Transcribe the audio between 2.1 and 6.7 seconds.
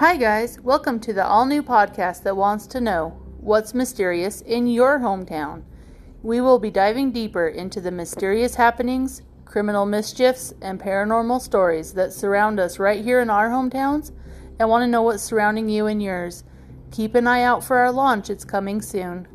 that wants to know what's mysterious in your hometown. We will be